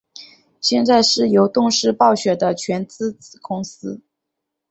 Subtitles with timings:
[0.59, 4.01] 现在是由动视暴雪的全资子公司。